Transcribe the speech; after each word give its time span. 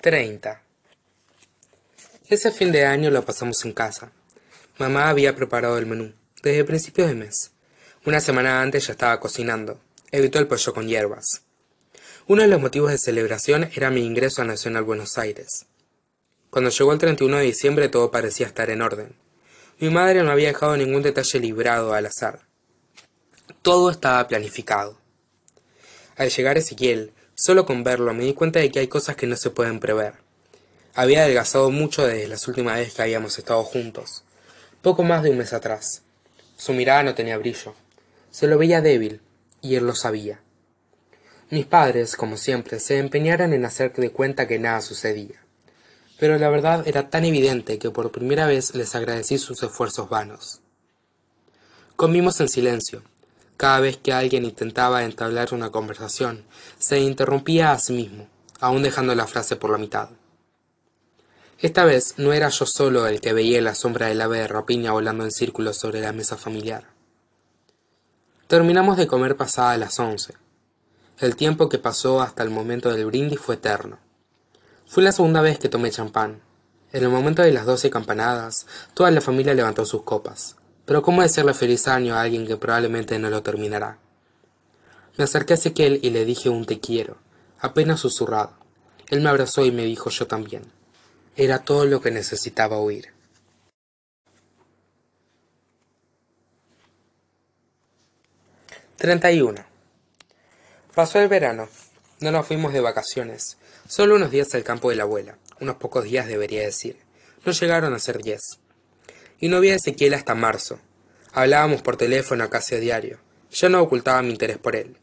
30. 0.00 0.62
Ese 2.28 2.52
fin 2.52 2.70
de 2.70 2.86
año 2.86 3.10
lo 3.10 3.24
pasamos 3.24 3.64
en 3.64 3.72
casa. 3.72 4.12
Mamá 4.78 5.08
había 5.08 5.34
preparado 5.34 5.76
el 5.76 5.86
menú, 5.86 6.14
desde 6.40 6.62
principios 6.62 7.08
de 7.08 7.16
mes. 7.16 7.50
Una 8.06 8.20
semana 8.20 8.62
antes 8.62 8.86
ya 8.86 8.92
estaba 8.92 9.18
cocinando. 9.18 9.80
Evitó 10.12 10.38
el 10.38 10.46
pollo 10.46 10.72
con 10.72 10.86
hierbas. 10.86 11.42
Uno 12.28 12.42
de 12.42 12.48
los 12.48 12.60
motivos 12.60 12.92
de 12.92 12.98
celebración 12.98 13.68
era 13.74 13.90
mi 13.90 14.06
ingreso 14.06 14.40
a 14.40 14.44
Nacional 14.44 14.84
Buenos 14.84 15.18
Aires. 15.18 15.66
Cuando 16.50 16.70
llegó 16.70 16.92
el 16.92 17.00
31 17.00 17.38
de 17.38 17.42
diciembre 17.42 17.88
todo 17.88 18.12
parecía 18.12 18.46
estar 18.46 18.70
en 18.70 18.82
orden. 18.82 19.16
Mi 19.80 19.90
madre 19.90 20.22
no 20.22 20.30
había 20.30 20.48
dejado 20.48 20.76
ningún 20.76 21.02
detalle 21.02 21.40
librado 21.40 21.92
al 21.92 22.06
azar. 22.06 22.42
Todo 23.62 23.90
estaba 23.90 24.28
planificado. 24.28 25.00
Al 26.16 26.30
llegar 26.30 26.56
Ezequiel, 26.56 27.12
solo 27.38 27.64
con 27.64 27.84
verlo 27.84 28.12
me 28.14 28.24
di 28.24 28.34
cuenta 28.34 28.58
de 28.58 28.70
que 28.72 28.80
hay 28.80 28.88
cosas 28.88 29.14
que 29.14 29.28
no 29.28 29.36
se 29.36 29.50
pueden 29.50 29.78
prever. 29.78 30.14
Había 30.94 31.22
adelgazado 31.22 31.70
mucho 31.70 32.04
desde 32.04 32.26
las 32.26 32.48
últimas 32.48 32.76
veces 32.76 32.94
que 32.94 33.02
habíamos 33.02 33.38
estado 33.38 33.62
juntos. 33.62 34.24
Poco 34.82 35.04
más 35.04 35.22
de 35.22 35.30
un 35.30 35.38
mes 35.38 35.52
atrás. 35.52 36.02
Su 36.56 36.72
mirada 36.72 37.04
no 37.04 37.14
tenía 37.14 37.38
brillo. 37.38 37.74
Se 38.32 38.48
lo 38.48 38.58
veía 38.58 38.80
débil, 38.80 39.20
y 39.62 39.76
él 39.76 39.86
lo 39.86 39.94
sabía. 39.94 40.40
Mis 41.50 41.64
padres, 41.64 42.16
como 42.16 42.36
siempre, 42.36 42.80
se 42.80 42.98
empeñaron 42.98 43.52
en 43.52 43.64
hacer 43.64 43.92
de 43.92 44.10
cuenta 44.10 44.48
que 44.48 44.58
nada 44.58 44.80
sucedía. 44.80 45.40
Pero 46.18 46.38
la 46.38 46.48
verdad 46.48 46.88
era 46.88 47.08
tan 47.08 47.24
evidente 47.24 47.78
que 47.78 47.90
por 47.90 48.10
primera 48.10 48.46
vez 48.46 48.74
les 48.74 48.96
agradecí 48.96 49.38
sus 49.38 49.62
esfuerzos 49.62 50.08
vanos. 50.08 50.60
Comimos 51.94 52.40
en 52.40 52.48
silencio, 52.48 53.04
cada 53.58 53.80
vez 53.80 53.96
que 53.96 54.12
alguien 54.12 54.44
intentaba 54.44 55.02
entablar 55.02 55.52
una 55.52 55.70
conversación, 55.70 56.44
se 56.78 57.00
interrumpía 57.00 57.72
a 57.72 57.78
sí 57.80 57.92
mismo, 57.92 58.28
aún 58.60 58.84
dejando 58.84 59.16
la 59.16 59.26
frase 59.26 59.56
por 59.56 59.70
la 59.70 59.78
mitad. 59.78 60.10
Esta 61.58 61.84
vez 61.84 62.14
no 62.18 62.32
era 62.32 62.50
yo 62.50 62.66
solo 62.66 63.08
el 63.08 63.20
que 63.20 63.32
veía 63.32 63.60
la 63.60 63.74
sombra 63.74 64.06
del 64.06 64.20
ave 64.20 64.38
de 64.38 64.46
rapiña 64.46 64.92
volando 64.92 65.24
en 65.24 65.32
círculos 65.32 65.76
sobre 65.76 66.00
la 66.00 66.12
mesa 66.12 66.36
familiar. 66.36 66.84
Terminamos 68.46 68.96
de 68.96 69.08
comer 69.08 69.36
pasada 69.36 69.76
las 69.76 69.98
once. 69.98 70.34
El 71.18 71.34
tiempo 71.34 71.68
que 71.68 71.80
pasó 71.80 72.22
hasta 72.22 72.44
el 72.44 72.50
momento 72.50 72.90
del 72.90 73.06
brindis 73.06 73.40
fue 73.40 73.56
eterno. 73.56 73.98
Fue 74.86 75.02
la 75.02 75.10
segunda 75.10 75.40
vez 75.40 75.58
que 75.58 75.68
tomé 75.68 75.90
champán. 75.90 76.42
En 76.92 77.02
el 77.02 77.08
momento 77.08 77.42
de 77.42 77.50
las 77.50 77.66
doce 77.66 77.90
campanadas, 77.90 78.68
toda 78.94 79.10
la 79.10 79.20
familia 79.20 79.52
levantó 79.52 79.84
sus 79.84 80.04
copas. 80.04 80.54
Pero 80.88 81.02
¿cómo 81.02 81.20
decirle 81.20 81.52
feliz 81.52 81.86
año 81.86 82.14
a 82.14 82.22
alguien 82.22 82.46
que 82.46 82.56
probablemente 82.56 83.18
no 83.18 83.28
lo 83.28 83.42
terminará? 83.42 83.98
Me 85.18 85.24
acerqué 85.24 85.52
a 85.52 85.56
Ezequiel 85.56 86.00
y 86.02 86.08
le 86.08 86.24
dije 86.24 86.48
un 86.48 86.64
te 86.64 86.80
quiero, 86.80 87.18
apenas 87.60 88.00
susurrado. 88.00 88.54
Él 89.10 89.20
me 89.20 89.28
abrazó 89.28 89.66
y 89.66 89.70
me 89.70 89.84
dijo 89.84 90.08
yo 90.08 90.26
también. 90.26 90.62
Era 91.36 91.58
todo 91.58 91.84
lo 91.84 92.00
que 92.00 92.10
necesitaba 92.10 92.78
oír. 92.78 93.12
uno. 99.42 99.66
Pasó 100.94 101.20
el 101.20 101.28
verano. 101.28 101.68
No 102.20 102.30
nos 102.30 102.46
fuimos 102.46 102.72
de 102.72 102.80
vacaciones. 102.80 103.58
Solo 103.86 104.14
unos 104.14 104.30
días 104.30 104.54
al 104.54 104.64
campo 104.64 104.88
de 104.88 104.96
la 104.96 105.02
abuela. 105.02 105.36
Unos 105.60 105.76
pocos 105.76 106.04
días 106.04 106.28
debería 106.28 106.62
decir. 106.62 106.96
No 107.44 107.52
llegaron 107.52 107.92
a 107.92 107.98
ser 107.98 108.22
diez 108.22 108.58
y 109.40 109.48
no 109.48 109.60
vi 109.60 109.70
a 109.70 109.76
Ezequiel 109.76 110.14
hasta 110.14 110.34
marzo. 110.34 110.78
Hablábamos 111.32 111.82
por 111.82 111.96
teléfono 111.96 112.48
casi 112.50 112.74
a 112.74 112.80
diario. 112.80 113.18
Ya 113.52 113.68
no 113.68 113.80
ocultaba 113.80 114.22
mi 114.22 114.30
interés 114.30 114.58
por 114.58 114.76
él. 114.76 114.96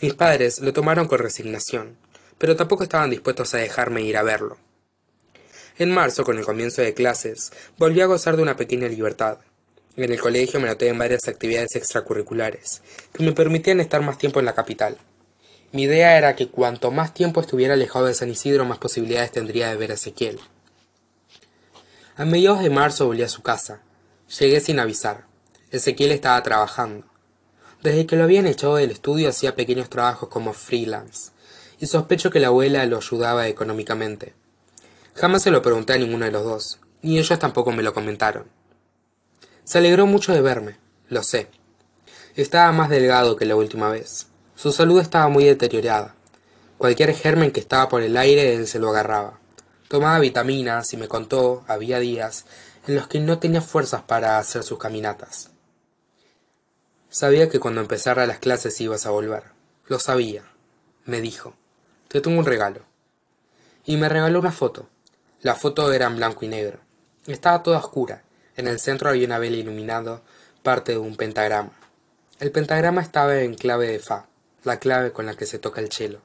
Mis 0.00 0.14
padres 0.14 0.60
lo 0.60 0.72
tomaron 0.72 1.06
con 1.06 1.18
resignación, 1.18 1.96
pero 2.38 2.56
tampoco 2.56 2.82
estaban 2.82 3.10
dispuestos 3.10 3.54
a 3.54 3.58
dejarme 3.58 4.02
ir 4.02 4.16
a 4.16 4.22
verlo. 4.22 4.58
En 5.78 5.90
marzo, 5.90 6.24
con 6.24 6.38
el 6.38 6.44
comienzo 6.44 6.82
de 6.82 6.94
clases, 6.94 7.52
volví 7.78 8.00
a 8.00 8.06
gozar 8.06 8.36
de 8.36 8.42
una 8.42 8.56
pequeña 8.56 8.88
libertad. 8.88 9.38
En 9.96 10.12
el 10.12 10.20
colegio 10.20 10.60
me 10.60 10.68
noté 10.68 10.88
en 10.88 10.98
varias 10.98 11.26
actividades 11.28 11.76
extracurriculares, 11.76 12.82
que 13.12 13.24
me 13.24 13.32
permitían 13.32 13.80
estar 13.80 14.02
más 14.02 14.18
tiempo 14.18 14.40
en 14.40 14.46
la 14.46 14.54
capital. 14.54 14.98
Mi 15.72 15.84
idea 15.84 16.16
era 16.16 16.36
que 16.36 16.48
cuanto 16.48 16.90
más 16.90 17.14
tiempo 17.14 17.40
estuviera 17.40 17.74
alejado 17.74 18.06
de 18.06 18.14
San 18.14 18.30
Isidro, 18.30 18.64
más 18.64 18.78
posibilidades 18.78 19.32
tendría 19.32 19.70
de 19.70 19.76
ver 19.76 19.90
a 19.90 19.94
Ezequiel. 19.94 20.38
A 22.16 22.24
mediados 22.24 22.62
de 22.62 22.70
marzo 22.70 23.06
volví 23.06 23.24
a 23.24 23.28
su 23.28 23.42
casa. 23.42 23.80
Llegué 24.38 24.60
sin 24.60 24.78
avisar. 24.78 25.24
Ezequiel 25.72 26.12
estaba 26.12 26.40
trabajando. 26.44 27.08
Desde 27.82 28.06
que 28.06 28.14
lo 28.14 28.22
habían 28.22 28.46
echado 28.46 28.76
del 28.76 28.92
estudio 28.92 29.28
hacía 29.28 29.56
pequeños 29.56 29.90
trabajos 29.90 30.28
como 30.28 30.52
freelance, 30.52 31.32
y 31.80 31.86
sospecho 31.86 32.30
que 32.30 32.38
la 32.38 32.46
abuela 32.46 32.86
lo 32.86 32.98
ayudaba 32.98 33.48
económicamente. 33.48 34.32
Jamás 35.16 35.42
se 35.42 35.50
lo 35.50 35.60
pregunté 35.60 35.94
a 35.94 35.98
ninguno 35.98 36.24
de 36.24 36.30
los 36.30 36.44
dos, 36.44 36.78
ni 37.02 37.18
ellos 37.18 37.36
tampoco 37.40 37.72
me 37.72 37.82
lo 37.82 37.92
comentaron. 37.92 38.44
Se 39.64 39.78
alegró 39.78 40.06
mucho 40.06 40.32
de 40.32 40.40
verme, 40.40 40.76
lo 41.08 41.24
sé. 41.24 41.48
Estaba 42.36 42.70
más 42.70 42.90
delgado 42.90 43.34
que 43.34 43.44
la 43.44 43.56
última 43.56 43.90
vez. 43.90 44.28
Su 44.54 44.70
salud 44.70 45.00
estaba 45.00 45.26
muy 45.26 45.42
deteriorada. 45.46 46.14
Cualquier 46.78 47.12
germen 47.12 47.50
que 47.50 47.58
estaba 47.58 47.88
por 47.88 48.02
el 48.04 48.16
aire 48.16 48.54
él 48.54 48.68
se 48.68 48.78
lo 48.78 48.90
agarraba. 48.90 49.40
Tomaba 49.88 50.18
vitaminas 50.18 50.92
y 50.92 50.96
me 50.96 51.08
contó, 51.08 51.64
había 51.68 51.98
días, 51.98 52.46
en 52.86 52.94
los 52.94 53.06
que 53.06 53.20
no 53.20 53.38
tenía 53.38 53.60
fuerzas 53.60 54.02
para 54.02 54.38
hacer 54.38 54.62
sus 54.62 54.78
caminatas. 54.78 55.50
Sabía 57.10 57.48
que 57.48 57.60
cuando 57.60 57.80
empezara 57.80 58.26
las 58.26 58.38
clases 58.38 58.80
ibas 58.80 59.06
a 59.06 59.10
volver. 59.10 59.44
Lo 59.86 60.00
sabía. 60.00 60.42
Me 61.04 61.20
dijo. 61.20 61.54
Te 62.08 62.20
tengo 62.20 62.38
un 62.38 62.46
regalo. 62.46 62.80
Y 63.84 63.96
me 63.96 64.08
regaló 64.08 64.40
una 64.40 64.50
foto. 64.50 64.88
La 65.40 65.54
foto 65.54 65.92
era 65.92 66.06
en 66.06 66.16
blanco 66.16 66.44
y 66.44 66.48
negro. 66.48 66.80
Estaba 67.26 67.62
toda 67.62 67.78
oscura. 67.78 68.24
En 68.56 68.66
el 68.66 68.80
centro 68.80 69.10
había 69.10 69.26
una 69.26 69.38
vela 69.38 69.58
iluminado, 69.58 70.22
parte 70.62 70.92
de 70.92 70.98
un 70.98 71.16
pentagrama. 71.16 71.72
El 72.40 72.50
pentagrama 72.50 73.00
estaba 73.00 73.38
en 73.40 73.54
clave 73.54 73.88
de 73.88 73.98
Fa, 74.00 74.26
la 74.64 74.78
clave 74.78 75.12
con 75.12 75.26
la 75.26 75.34
que 75.34 75.46
se 75.46 75.58
toca 75.58 75.80
el 75.80 75.92
cello. 75.92 76.20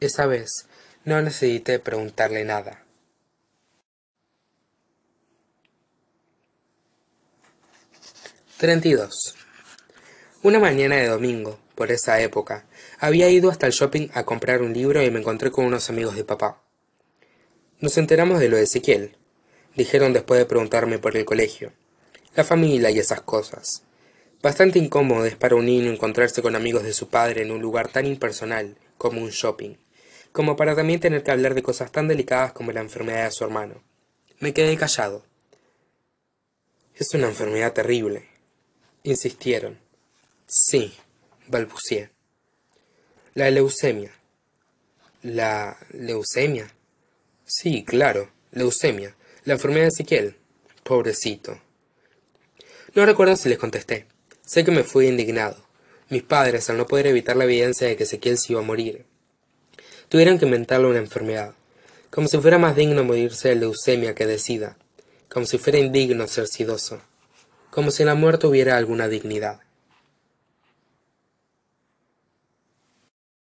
Esa 0.00 0.26
vez 0.26 0.66
no 1.04 1.22
necesité 1.22 1.78
preguntarle 1.78 2.44
nada. 2.44 2.84
dos. 8.60 9.34
Una 10.42 10.58
mañana 10.58 10.96
de 10.96 11.06
domingo, 11.08 11.58
por 11.74 11.90
esa 11.90 12.20
época, 12.20 12.66
había 12.98 13.30
ido 13.30 13.50
hasta 13.50 13.66
el 13.66 13.72
shopping 13.72 14.08
a 14.12 14.24
comprar 14.24 14.60
un 14.60 14.74
libro 14.74 15.02
y 15.02 15.10
me 15.10 15.20
encontré 15.20 15.50
con 15.50 15.64
unos 15.64 15.88
amigos 15.88 16.16
de 16.16 16.24
papá. 16.24 16.60
Nos 17.78 17.96
enteramos 17.96 18.38
de 18.38 18.50
lo 18.50 18.58
de 18.58 18.64
Ezequiel, 18.64 19.16
dijeron 19.74 20.12
después 20.12 20.38
de 20.38 20.44
preguntarme 20.44 20.98
por 20.98 21.16
el 21.16 21.24
colegio, 21.24 21.72
la 22.34 22.44
familia 22.44 22.90
y 22.90 22.98
esas 22.98 23.22
cosas. 23.22 23.84
Bastante 24.42 24.78
incómodo 24.78 25.24
es 25.24 25.36
para 25.36 25.56
un 25.56 25.64
niño 25.64 25.90
encontrarse 25.90 26.42
con 26.42 26.54
amigos 26.54 26.82
de 26.82 26.92
su 26.92 27.08
padre 27.08 27.42
en 27.42 27.52
un 27.52 27.62
lugar 27.62 27.88
tan 27.88 28.04
impersonal 28.04 28.76
como 28.98 29.22
un 29.22 29.30
shopping 29.30 29.76
como 30.32 30.56
para 30.56 30.76
también 30.76 31.00
tener 31.00 31.22
que 31.22 31.30
hablar 31.30 31.54
de 31.54 31.62
cosas 31.62 31.90
tan 31.90 32.08
delicadas 32.08 32.52
como 32.52 32.72
la 32.72 32.80
enfermedad 32.80 33.24
de 33.24 33.32
su 33.32 33.44
hermano. 33.44 33.82
Me 34.38 34.52
quedé 34.52 34.76
callado. 34.76 35.24
Es 36.94 37.12
una 37.14 37.28
enfermedad 37.28 37.72
terrible. 37.72 38.28
Insistieron. 39.02 39.78
Sí, 40.46 40.94
balbucié. 41.48 42.10
La 43.34 43.50
leucemia. 43.50 44.12
¿La 45.22 45.76
leucemia? 45.92 46.72
Sí, 47.44 47.84
claro, 47.84 48.30
leucemia. 48.52 49.14
La 49.44 49.54
enfermedad 49.54 49.84
de 49.84 49.88
Ezequiel. 49.88 50.36
Pobrecito. 50.82 51.60
No 52.94 53.06
recuerdo 53.06 53.36
si 53.36 53.48
les 53.48 53.58
contesté. 53.58 54.06
Sé 54.44 54.64
que 54.64 54.70
me 54.70 54.84
fui 54.84 55.06
indignado. 55.06 55.64
Mis 56.08 56.22
padres, 56.22 56.68
al 56.70 56.76
no 56.76 56.86
poder 56.86 57.06
evitar 57.06 57.36
la 57.36 57.44
evidencia 57.44 57.86
de 57.86 57.96
que 57.96 58.04
Ezequiel 58.04 58.38
se 58.38 58.52
iba 58.52 58.60
a 58.60 58.64
morir, 58.64 59.04
tuvieron 60.10 60.38
que 60.38 60.44
inventarle 60.44 60.88
una 60.88 60.98
enfermedad, 60.98 61.54
como 62.10 62.26
si 62.26 62.36
fuera 62.36 62.58
más 62.58 62.74
digno 62.74 63.04
morirse 63.04 63.50
de 63.50 63.54
leucemia 63.54 64.12
que 64.12 64.26
de 64.26 64.40
sida, 64.40 64.76
como 65.28 65.46
si 65.46 65.56
fuera 65.56 65.78
indigno 65.78 66.26
ser 66.26 66.48
sidoso, 66.48 67.00
como 67.70 67.92
si 67.92 68.02
la 68.02 68.16
muerte 68.16 68.48
hubiera 68.48 68.76
alguna 68.76 69.06
dignidad. 69.06 69.60